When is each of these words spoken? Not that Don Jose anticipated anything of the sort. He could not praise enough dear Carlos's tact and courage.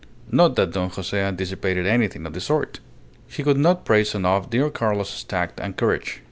Not 0.31 0.55
that 0.55 0.71
Don 0.71 0.89
Jose 0.89 1.15
anticipated 1.15 1.85
anything 1.85 2.25
of 2.25 2.33
the 2.33 2.41
sort. 2.41 2.79
He 3.27 3.43
could 3.43 3.57
not 3.59 3.85
praise 3.85 4.15
enough 4.15 4.49
dear 4.49 4.71
Carlos's 4.71 5.23
tact 5.23 5.59
and 5.59 5.77
courage. 5.77 6.19